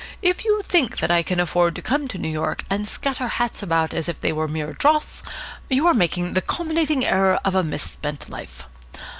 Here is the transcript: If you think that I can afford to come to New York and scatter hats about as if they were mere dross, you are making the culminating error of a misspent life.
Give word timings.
If 0.23 0.43
you 0.45 0.61
think 0.63 0.97
that 0.97 1.11
I 1.11 1.21
can 1.21 1.39
afford 1.39 1.75
to 1.75 1.81
come 1.83 2.07
to 2.07 2.17
New 2.17 2.27
York 2.27 2.63
and 2.71 2.87
scatter 2.87 3.27
hats 3.27 3.61
about 3.61 3.93
as 3.93 4.09
if 4.09 4.19
they 4.19 4.33
were 4.33 4.47
mere 4.47 4.73
dross, 4.73 5.21
you 5.69 5.85
are 5.85 5.93
making 5.93 6.33
the 6.33 6.41
culminating 6.41 7.05
error 7.05 7.39
of 7.45 7.53
a 7.53 7.61
misspent 7.61 8.27
life. 8.27 8.65